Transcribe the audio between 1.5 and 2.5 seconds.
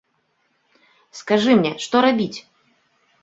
мне, што рабіць?